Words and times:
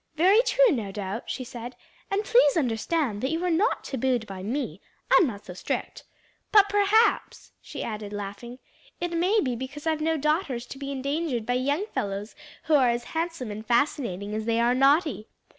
"Very 0.15 0.41
true, 0.41 0.71
no 0.71 0.91
doubt," 0.91 1.29
she 1.29 1.43
said; 1.43 1.75
"and 2.09 2.23
please 2.25 2.57
understand 2.57 3.21
that 3.21 3.29
you 3.29 3.45
are 3.45 3.51
not 3.51 3.83
tabooed 3.83 4.25
by 4.25 4.41
me. 4.41 4.81
I'm 5.11 5.27
not 5.27 5.45
so 5.45 5.53
strict. 5.53 6.05
But 6.51 6.67
perhaps," 6.69 7.51
she 7.61 7.83
added 7.83 8.11
laughing, 8.11 8.57
"it 8.99 9.11
may 9.11 9.39
be 9.41 9.55
because 9.55 9.85
I've 9.85 10.01
no 10.01 10.17
daughters 10.17 10.65
to 10.65 10.79
be 10.79 10.91
endangered 10.91 11.45
by 11.45 11.53
young 11.53 11.85
fellows 11.93 12.33
who 12.63 12.73
are 12.73 12.89
as 12.89 13.03
handsome 13.13 13.51
and 13.51 13.63
fascinating 13.63 14.33
as 14.33 14.45
they 14.45 14.59
are 14.59 14.73
naughty." 14.73 15.27